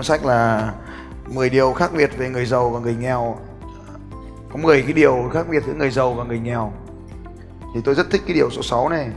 [0.00, 0.72] cuốn sách là
[1.28, 3.36] 10 điều khác biệt về người giàu và người nghèo.
[4.52, 6.72] Có 10 cái điều khác biệt giữa người giàu và người nghèo.
[7.74, 9.10] Thì tôi rất thích cái điều số 6 này,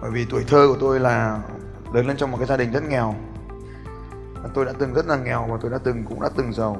[0.00, 1.40] bởi vì tuổi thơ của tôi là
[1.92, 3.14] lớn lên trong một cái gia đình rất nghèo.
[4.54, 6.76] Tôi đã từng rất là nghèo và tôi đã từng cũng đã từng giàu.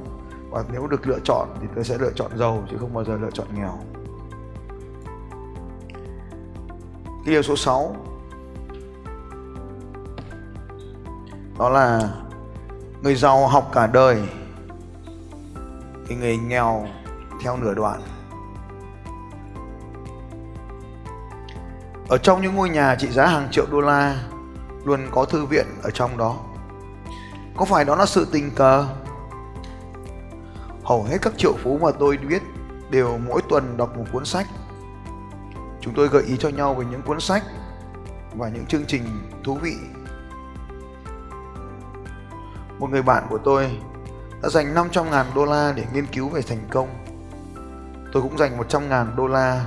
[0.51, 3.19] Và nếu được lựa chọn thì tôi sẽ lựa chọn giàu chứ không bao giờ
[3.23, 3.79] lựa chọn nghèo.
[7.05, 7.97] Cái điều số 6
[11.59, 12.11] đó là
[13.05, 14.23] người giàu học cả đời
[16.07, 16.87] thì người nghèo
[17.43, 18.01] theo nửa đoạn.
[22.09, 24.25] Ở trong những ngôi nhà trị giá hàng triệu đô la,
[24.85, 26.37] luôn có thư viện ở trong đó.
[27.57, 28.87] Có phải đó là sự tình cờ?
[30.85, 32.43] Hầu hết các triệu phú mà tôi biết
[32.91, 34.47] đều mỗi tuần đọc một cuốn sách.
[35.81, 37.43] Chúng tôi gợi ý cho nhau về những cuốn sách
[38.35, 39.05] và những chương trình
[39.45, 39.77] thú vị
[42.79, 43.79] một người bạn của tôi
[44.43, 46.89] đã dành 500 ngàn đô la để nghiên cứu về thành công.
[48.13, 49.65] Tôi cũng dành 100 ngàn đô la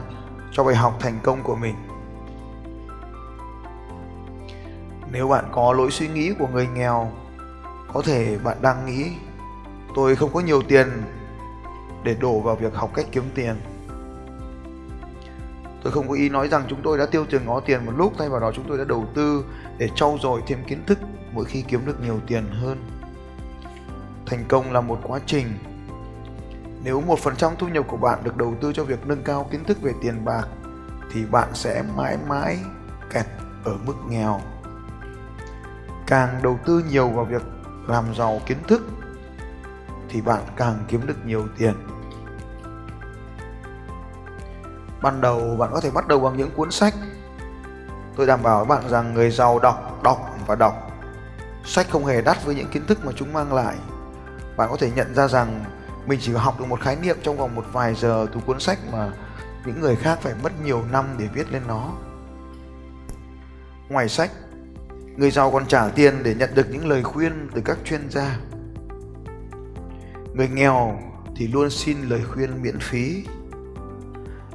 [0.51, 1.75] cho bài học thành công của mình.
[5.11, 7.11] Nếu bạn có lối suy nghĩ của người nghèo,
[7.93, 9.11] có thể bạn đang nghĩ
[9.95, 10.87] tôi không có nhiều tiền
[12.03, 13.55] để đổ vào việc học cách kiếm tiền.
[15.83, 18.13] Tôi không có ý nói rằng chúng tôi đã tiêu tiền ngó tiền một lúc
[18.17, 19.45] thay vào đó chúng tôi đã đầu tư
[19.77, 20.99] để trau dồi thêm kiến thức
[21.31, 22.96] mỗi khi kiếm được nhiều tiền hơn
[24.27, 25.47] thành công là một quá trình.
[26.83, 29.63] Nếu một phần thu nhập của bạn được đầu tư cho việc nâng cao kiến
[29.63, 30.47] thức về tiền bạc,
[31.11, 32.59] thì bạn sẽ mãi mãi
[33.13, 33.25] kẹt
[33.63, 34.41] ở mức nghèo.
[36.07, 37.41] Càng đầu tư nhiều vào việc
[37.87, 38.81] làm giàu kiến thức,
[40.09, 41.73] thì bạn càng kiếm được nhiều tiền.
[45.01, 46.93] Ban đầu bạn có thể bắt đầu bằng những cuốn sách.
[48.15, 50.91] Tôi đảm bảo với bạn rằng người giàu đọc đọc và đọc.
[51.65, 53.75] Sách không hề đắt với những kiến thức mà chúng mang lại
[54.57, 55.65] bạn có thể nhận ra rằng
[56.07, 58.79] mình chỉ học được một khái niệm trong vòng một vài giờ từ cuốn sách
[58.91, 59.11] mà
[59.65, 61.91] những người khác phải mất nhiều năm để viết lên nó.
[63.89, 64.31] Ngoài sách,
[65.17, 68.39] người giàu còn trả tiền để nhận được những lời khuyên từ các chuyên gia.
[70.33, 70.99] Người nghèo
[71.35, 73.25] thì luôn xin lời khuyên miễn phí.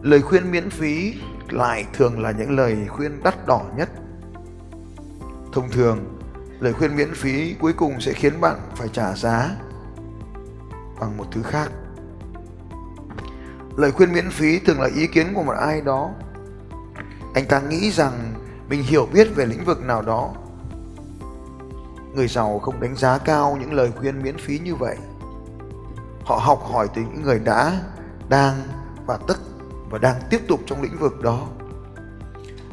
[0.00, 1.14] Lời khuyên miễn phí
[1.48, 3.90] lại thường là những lời khuyên đắt đỏ nhất.
[5.52, 6.18] Thông thường,
[6.60, 9.50] lời khuyên miễn phí cuối cùng sẽ khiến bạn phải trả giá
[11.02, 11.70] bằng một thứ khác.
[13.76, 16.10] Lời khuyên miễn phí thường là ý kiến của một ai đó.
[17.34, 18.34] Anh ta nghĩ rằng
[18.68, 20.30] mình hiểu biết về lĩnh vực nào đó.
[22.14, 24.96] Người giàu không đánh giá cao những lời khuyên miễn phí như vậy.
[26.24, 27.80] Họ học hỏi từ những người đã,
[28.28, 28.62] đang
[29.06, 29.36] và tất
[29.90, 31.46] và đang tiếp tục trong lĩnh vực đó.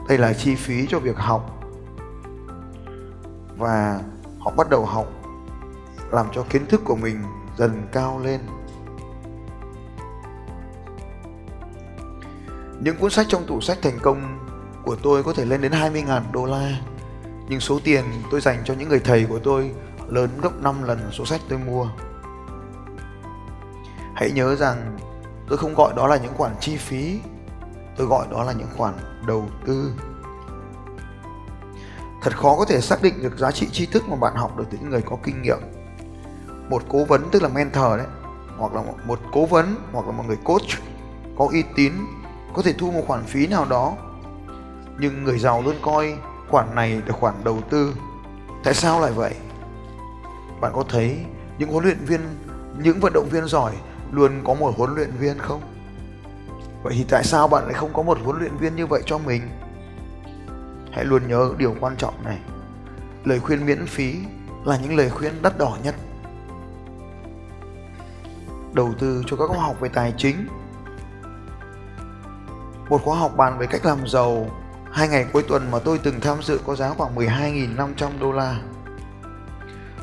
[0.07, 1.63] Đây là chi phí cho việc học.
[3.57, 4.01] Và
[4.40, 5.07] họ bắt đầu học,
[6.11, 7.23] làm cho kiến thức của mình
[7.59, 8.40] dần cao lên.
[12.79, 14.47] Những cuốn sách trong tủ sách thành công
[14.85, 16.82] của tôi có thể lên đến 20.000 đô la,
[17.50, 19.72] nhưng số tiền tôi dành cho những người thầy của tôi
[20.08, 21.88] lớn gấp 5 lần số sách tôi mua.
[24.16, 24.97] Hãy nhớ rằng
[25.50, 27.20] tôi không gọi đó là những khoản chi phí,
[27.97, 28.94] tôi gọi đó là những khoản
[29.28, 29.94] đầu tư.
[32.22, 34.66] Thật khó có thể xác định được giá trị tri thức mà bạn học được
[34.72, 35.59] từ những người có kinh nghiệm
[36.70, 38.08] một cố vấn, tức là mentor đấy,
[38.58, 40.68] hoặc là một cố vấn, hoặc là một người coach
[41.38, 41.94] có uy tín,
[42.54, 43.94] có thể thu một khoản phí nào đó.
[45.00, 46.18] Nhưng người giàu luôn coi
[46.50, 47.94] khoản này là khoản đầu tư.
[48.64, 49.34] Tại sao lại vậy?
[50.62, 51.18] Bạn có thấy
[51.58, 52.22] những huấn luyện viên,
[52.78, 53.74] những vận động viên giỏi
[54.12, 55.62] luôn có một huấn luyện viên không?
[56.84, 59.18] Vậy thì tại sao bạn lại không có một huấn luyện viên như vậy cho
[59.18, 59.42] mình?
[60.92, 62.38] Hãy luôn nhớ điều quan trọng này.
[63.26, 64.16] Lời khuyên miễn phí
[64.66, 65.96] là những lời khuyên đắt đỏ nhất
[68.74, 70.48] đầu tư cho các khóa học về tài chính.
[72.90, 74.48] Một khóa học bàn về cách làm giàu.
[74.92, 78.56] Hai ngày cuối tuần mà tôi từng tham dự có giá khoảng 12.500 đô la.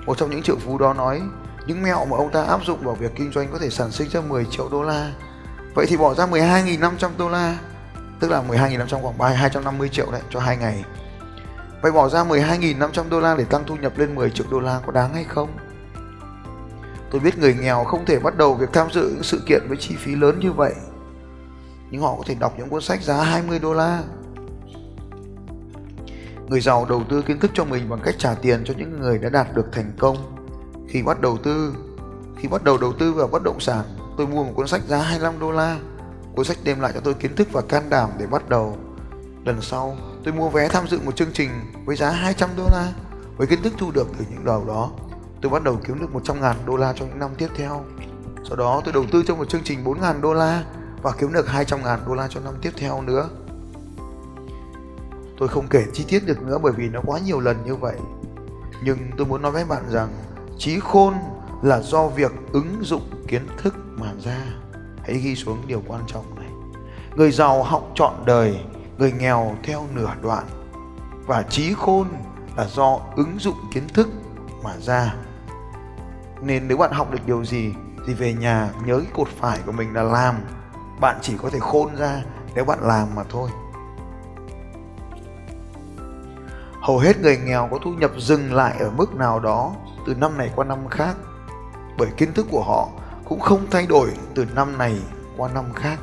[0.07, 1.23] Một trong những triệu phú đó nói,
[1.67, 4.09] những mẹo mà ông ta áp dụng vào việc kinh doanh có thể sản sinh
[4.09, 5.13] ra 10 triệu đô la.
[5.75, 7.59] Vậy thì bỏ ra 12.500 đô la,
[8.21, 10.85] tức là 12.500 khoảng 250 triệu đấy, cho hai ngày.
[11.83, 14.81] Vậy bỏ ra 12.500 đô la để tăng thu nhập lên 10 triệu đô la
[14.87, 15.49] có đáng hay không?
[17.11, 19.77] Tôi biết người nghèo không thể bắt đầu việc tham dự những sự kiện với
[19.77, 20.75] chi phí lớn như vậy.
[21.91, 24.03] Nhưng họ có thể đọc những cuốn sách giá 20 đô la.
[26.49, 29.19] Người giàu đầu tư kiến thức cho mình bằng cách trả tiền cho những người
[29.19, 30.17] đã đạt được thành công.
[30.89, 31.75] Khi bắt đầu tư,
[32.39, 33.85] khi bắt đầu đầu tư vào bất động sản,
[34.17, 35.79] tôi mua một cuốn sách giá 25 đô la.
[36.35, 38.79] Cuốn sách đem lại cho tôi kiến thức và can đảm để bắt đầu.
[39.45, 41.51] Lần sau, tôi mua vé tham dự một chương trình
[41.85, 42.93] với giá 200 đô la,
[43.37, 44.91] với kiến thức thu được từ những đầu đó
[45.47, 47.85] tôi bắt đầu kiếm được 100 ngàn đô la trong những năm tiếp theo.
[48.45, 50.65] Sau đó tôi đầu tư trong một chương trình 4 ngàn đô la
[51.03, 53.29] và kiếm được 200 ngàn đô la cho năm tiếp theo nữa.
[55.39, 57.97] Tôi không kể chi tiết được nữa bởi vì nó quá nhiều lần như vậy.
[58.85, 60.09] Nhưng tôi muốn nói với bạn rằng,
[60.59, 61.15] trí khôn
[61.63, 64.43] là do việc ứng dụng kiến thức mà ra.
[65.03, 66.51] Hãy ghi xuống điều quan trọng này.
[67.17, 68.61] Người giàu học trọn đời,
[68.99, 70.45] người nghèo theo nửa đoạn.
[71.27, 72.07] Và trí khôn
[72.57, 74.09] là do ứng dụng kiến thức
[74.65, 75.15] mà ra
[76.41, 77.75] nên nếu bạn học được điều gì
[78.07, 80.35] thì về nhà nhớ cái cột phải của mình là làm.
[81.01, 82.23] Bạn chỉ có thể khôn ra
[82.55, 83.51] nếu bạn làm mà thôi.
[86.81, 89.73] Hầu hết người nghèo có thu nhập dừng lại ở mức nào đó
[90.07, 91.17] từ năm này qua năm khác,
[91.99, 92.89] bởi kiến thức của họ
[93.25, 94.99] cũng không thay đổi từ năm này
[95.37, 95.99] qua năm khác.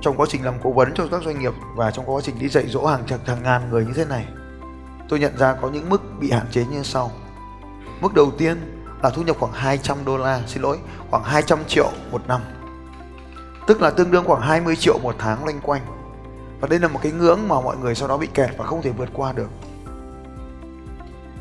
[0.00, 2.48] Trong quá trình làm cố vấn cho các doanh nghiệp và trong quá trình đi
[2.48, 4.26] dạy dỗ hàng chục hàng ngàn người như thế này,
[5.08, 7.10] tôi nhận ra có những mức bị hạn chế như sau
[8.04, 8.56] mức đầu tiên
[9.02, 10.78] là thu nhập khoảng 200 đô la, xin lỗi,
[11.10, 12.40] khoảng 200 triệu một năm.
[13.66, 15.82] Tức là tương đương khoảng 20 triệu một tháng loanh quanh.
[16.60, 18.82] Và đây là một cái ngưỡng mà mọi người sau đó bị kẹt và không
[18.82, 19.48] thể vượt qua được.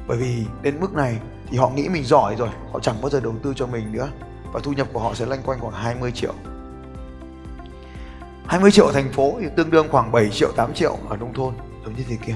[0.07, 1.19] Bởi vì đến mức này
[1.49, 4.09] thì họ nghĩ mình giỏi rồi, họ chẳng bao giờ đầu tư cho mình nữa.
[4.53, 6.33] Và thu nhập của họ sẽ loanh quanh khoảng 20 triệu.
[8.47, 11.33] 20 triệu ở thành phố thì tương đương khoảng 7 triệu 8 triệu ở nông
[11.33, 11.53] thôn,
[11.85, 12.35] giống như thế kia.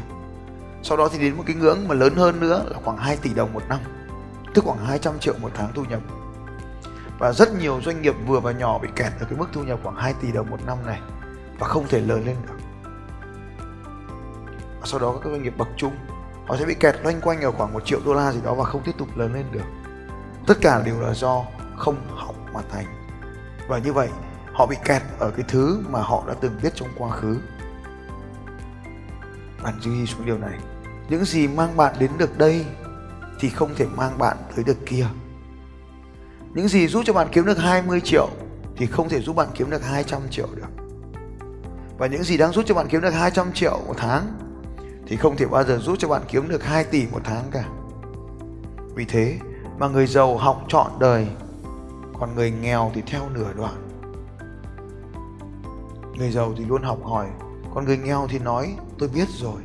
[0.84, 3.34] Sau đó thì đến một cái ngưỡng mà lớn hơn nữa là khoảng 2 tỷ
[3.34, 3.80] đồng một năm
[4.58, 6.00] tức khoảng 200 triệu một tháng thu nhập.
[7.20, 9.80] Và rất nhiều doanh nghiệp vừa và nhỏ bị kẹt ở cái mức thu nhập
[9.84, 11.00] khoảng 2 tỷ đồng một năm này
[11.60, 12.58] và không thể lớn lên được.
[14.80, 15.96] Và sau đó các doanh nghiệp bậc trung,
[16.48, 18.64] họ sẽ bị kẹt loanh quanh ở khoảng một triệu đô la gì đó và
[18.64, 19.66] không tiếp tục lớn lên được.
[20.48, 21.44] Tất cả đều là do
[21.78, 22.86] không học mà thành.
[23.68, 24.10] Và như vậy,
[24.54, 27.38] họ bị kẹt ở cái thứ mà họ đã từng biết trong quá khứ.
[29.64, 30.60] Bạn duy ý xuống điều này.
[31.10, 32.66] Những gì mang bạn đến được đây
[33.40, 35.06] thì không thể mang bạn tới được kia
[36.54, 38.30] những gì giúp cho bạn kiếm được 20 triệu
[38.78, 40.84] thì không thể giúp bạn kiếm được 200 triệu được
[41.98, 44.38] và những gì đang giúp cho bạn kiếm được 200 triệu một tháng
[45.08, 47.64] thì không thể bao giờ giúp cho bạn kiếm được 2 tỷ một tháng cả.
[48.96, 49.40] Vì thế
[49.80, 51.28] mà người giàu học trọn đời,
[52.20, 53.88] còn người nghèo thì theo nửa đoạn.
[56.18, 57.28] Người giàu thì luôn học hỏi,
[57.74, 59.62] còn người nghèo thì nói tôi biết rồi.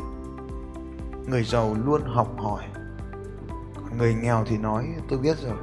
[1.26, 2.62] Người giàu luôn học hỏi,
[3.98, 5.56] người nghèo thì nói, tôi biết rồi.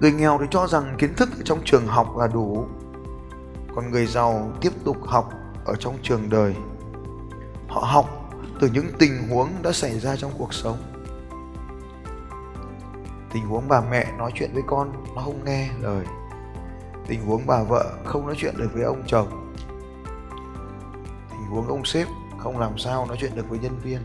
[0.00, 2.66] người nghèo thì cho rằng kiến thức ở trong trường học là đủ,
[3.74, 5.32] còn người giàu tiếp tục học
[5.64, 6.54] ở trong trường đời.
[7.68, 10.76] Họ học từ những tình huống đã xảy ra trong cuộc sống.
[13.32, 16.04] Tình huống bà mẹ nói chuyện với con, nó không nghe lời.
[17.06, 19.52] Tình huống bà vợ không nói chuyện được với ông chồng
[21.48, 24.00] tình huống ông sếp không làm sao nói chuyện được với nhân viên.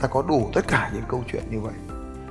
[0.00, 1.74] Ta có đủ tất cả những câu chuyện như vậy.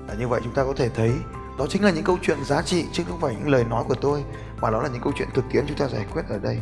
[0.08, 1.14] Và như vậy chúng ta có thể thấy,
[1.58, 3.96] đó chính là những câu chuyện giá trị chứ không phải những lời nói của
[3.96, 4.24] tôi,
[4.62, 6.62] mà đó là những câu chuyện thực tiễn chúng ta giải quyết ở đây.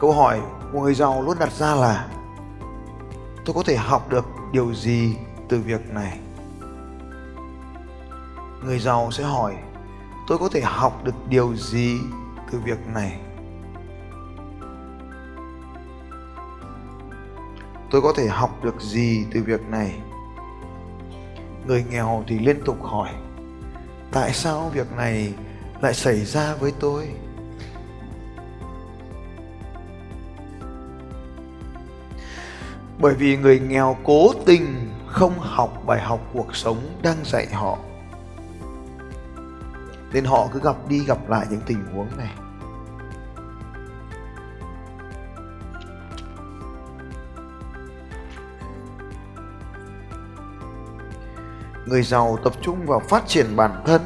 [0.00, 0.40] Câu hỏi
[0.72, 2.08] của người giàu luôn đặt ra là,
[3.44, 5.16] tôi có thể học được điều gì
[5.48, 6.18] từ việc này?
[8.64, 9.54] Người giàu sẽ hỏi,
[10.26, 12.00] tôi có thể học được điều gì
[12.52, 13.20] từ việc này?
[17.94, 19.94] Tôi có thể học được gì từ việc này?
[21.66, 23.10] Người nghèo thì liên tục hỏi,
[24.12, 25.34] tại sao việc này
[25.80, 27.08] lại xảy ra với tôi?
[32.98, 37.78] Bởi vì người nghèo cố tình không học bài học cuộc sống đang dạy họ,
[40.12, 42.32] nên họ cứ gặp đi gặp lại những tình huống này.
[51.86, 54.00] Người giàu tập trung vào phát triển bản thân.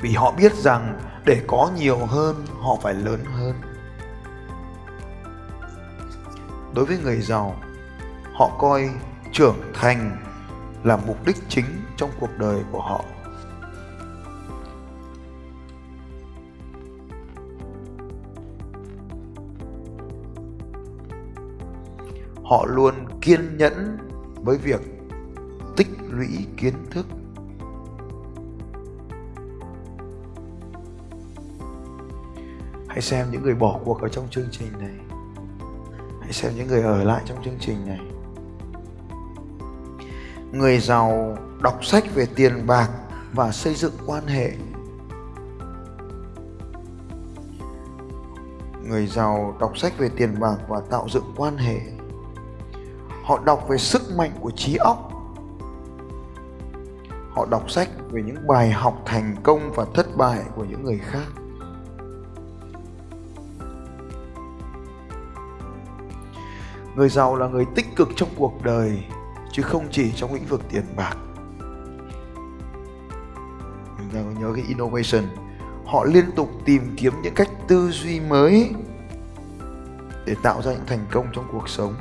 [0.00, 3.54] Vì họ biết rằng để có nhiều hơn, họ phải lớn hơn.
[6.74, 7.56] Đối với người giàu,
[8.34, 8.90] họ coi
[9.32, 10.16] trưởng thành
[10.84, 11.64] là mục đích chính
[11.96, 13.04] trong cuộc đời của họ.
[22.44, 23.98] Họ luôn kiên nhẫn
[24.34, 24.80] với việc
[26.12, 27.06] lũy kiến thức.
[32.88, 34.94] Hãy xem những người bỏ cuộc ở trong chương trình này.
[36.20, 38.00] Hãy xem những người ở lại trong chương trình này.
[40.52, 42.88] Người giàu đọc sách về tiền bạc
[43.32, 44.52] và xây dựng quan hệ.
[48.88, 51.80] Người giàu đọc sách về tiền bạc và tạo dựng quan hệ.
[53.24, 55.11] Họ đọc về sức mạnh của trí óc
[57.34, 60.98] họ đọc sách về những bài học thành công và thất bại của những người
[60.98, 61.26] khác.
[66.96, 69.04] Người giàu là người tích cực trong cuộc đời,
[69.52, 71.16] chứ không chỉ trong lĩnh vực tiền bạc.
[73.98, 75.24] Chúng ta có nhớ cái innovation.
[75.86, 78.74] Họ liên tục tìm kiếm những cách tư duy mới
[80.26, 81.94] để tạo ra những thành công trong cuộc sống.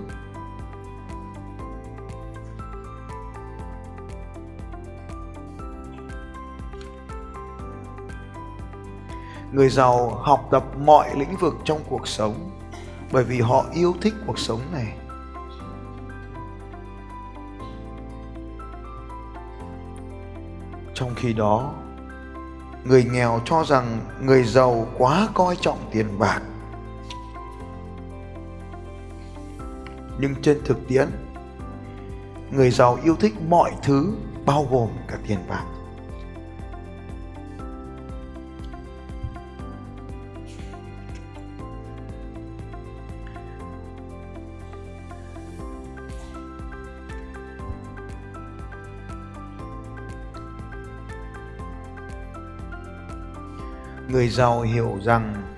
[9.51, 12.49] Người giàu học tập mọi lĩnh vực trong cuộc sống,
[13.11, 14.93] bởi vì họ yêu thích cuộc sống này.
[20.93, 21.73] Trong khi đó,
[22.83, 26.41] người nghèo cho rằng người giàu quá coi trọng tiền bạc.
[30.19, 31.07] Nhưng trên thực tiễn,
[32.51, 34.13] người giàu yêu thích mọi thứ,
[34.45, 35.65] bao gồm cả tiền bạc.
[54.11, 55.53] Người giàu hiểu rằng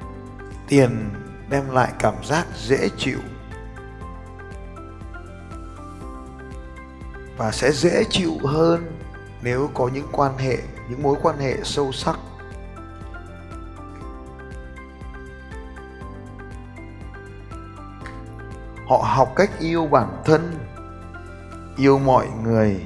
[0.67, 1.09] tiền
[1.49, 3.19] đem lại cảm giác dễ chịu
[7.37, 8.99] và sẽ dễ chịu hơn
[9.41, 10.57] nếu có những quan hệ,
[10.89, 12.19] những mối quan hệ sâu sắc.
[18.87, 20.53] Họ học cách yêu bản thân,
[21.77, 22.81] yêu mọi người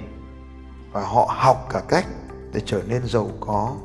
[0.92, 2.06] và họ học cả cách
[2.54, 3.76] để trở nên giàu có.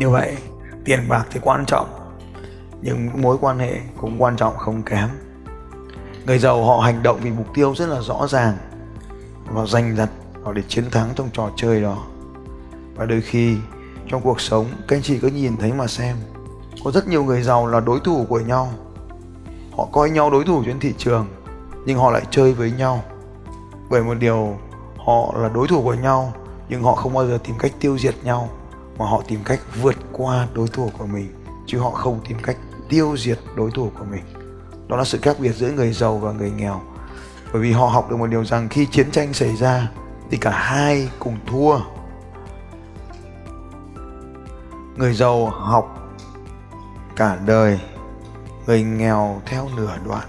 [0.00, 0.36] Như vậy,
[0.84, 1.88] tiền bạc thì quan trọng,
[2.82, 5.08] nhưng mối quan hệ cũng quan trọng không kém.
[6.26, 8.56] Người giàu họ hành động vì mục tiêu rất là rõ ràng.
[9.46, 10.08] Và giành giật,
[10.42, 12.04] họ để chiến thắng trong trò chơi đó.
[12.94, 13.56] Và đôi khi,
[14.08, 16.16] trong cuộc sống, các anh chị cứ nhìn thấy mà xem,
[16.84, 18.68] có rất nhiều người giàu là đối thủ của nhau.
[19.76, 21.26] Họ coi nhau đối thủ trên thị trường,
[21.86, 23.02] nhưng họ lại chơi với nhau.
[23.90, 24.56] Bởi một điều,
[24.96, 26.32] họ là đối thủ của nhau,
[26.68, 28.48] nhưng họ không bao giờ tìm cách tiêu diệt nhau
[29.00, 32.56] mà họ tìm cách vượt qua đối thủ của mình, chứ họ không tìm cách
[32.88, 34.22] tiêu diệt đối thủ của mình.
[34.88, 36.80] Đó là sự khác biệt giữa người giàu và người nghèo.
[37.52, 39.88] Bởi vì họ học được một điều rằng khi chiến tranh xảy ra,
[40.30, 41.78] thì cả hai cùng thua.
[44.96, 46.16] Người giàu học
[47.16, 47.80] cả đời,
[48.66, 50.28] người nghèo theo nửa đoạn.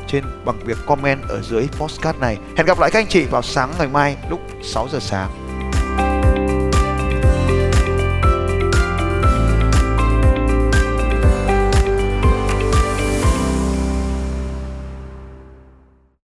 [0.11, 2.37] trên bằng việc comment ở dưới postcard này.
[2.57, 5.50] Hẹn gặp lại các anh chị vào sáng ngày mai lúc 6 giờ sáng.